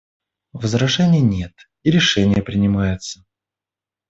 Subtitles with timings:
[0.53, 1.53] Возражений нет,
[1.83, 3.23] и решение принимается.